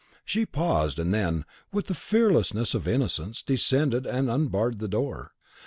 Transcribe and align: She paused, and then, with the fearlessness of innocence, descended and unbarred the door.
She 0.25 0.47
paused, 0.47 0.97
and 0.97 1.13
then, 1.13 1.45
with 1.71 1.85
the 1.85 1.93
fearlessness 1.93 2.73
of 2.73 2.87
innocence, 2.87 3.43
descended 3.43 4.07
and 4.07 4.31
unbarred 4.31 4.79
the 4.79 4.87
door. 4.87 5.33